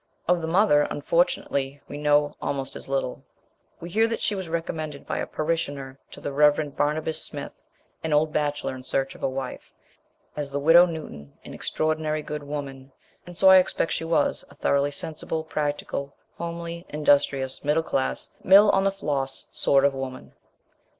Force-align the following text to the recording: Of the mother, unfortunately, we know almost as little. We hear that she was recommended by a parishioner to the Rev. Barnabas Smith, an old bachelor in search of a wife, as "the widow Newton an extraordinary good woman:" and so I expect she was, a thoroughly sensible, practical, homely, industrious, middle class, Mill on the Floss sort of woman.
Of 0.27 0.41
the 0.41 0.47
mother, 0.47 0.87
unfortunately, 0.89 1.79
we 1.87 1.95
know 1.95 2.35
almost 2.41 2.75
as 2.75 2.89
little. 2.89 3.23
We 3.79 3.91
hear 3.91 4.07
that 4.07 4.19
she 4.19 4.33
was 4.33 4.49
recommended 4.49 5.05
by 5.05 5.19
a 5.19 5.27
parishioner 5.27 5.99
to 6.09 6.19
the 6.19 6.31
Rev. 6.31 6.75
Barnabas 6.75 7.21
Smith, 7.23 7.67
an 8.03 8.11
old 8.11 8.33
bachelor 8.33 8.73
in 8.73 8.83
search 8.83 9.13
of 9.13 9.21
a 9.21 9.29
wife, 9.29 9.71
as 10.35 10.49
"the 10.49 10.59
widow 10.59 10.87
Newton 10.87 11.33
an 11.45 11.53
extraordinary 11.53 12.23
good 12.23 12.41
woman:" 12.41 12.91
and 13.27 13.37
so 13.37 13.49
I 13.51 13.57
expect 13.57 13.91
she 13.91 14.03
was, 14.03 14.43
a 14.49 14.55
thoroughly 14.55 14.89
sensible, 14.89 15.43
practical, 15.43 16.15
homely, 16.35 16.83
industrious, 16.89 17.63
middle 17.63 17.83
class, 17.83 18.31
Mill 18.43 18.71
on 18.71 18.85
the 18.85 18.91
Floss 18.91 19.49
sort 19.51 19.85
of 19.85 19.93
woman. 19.93 20.33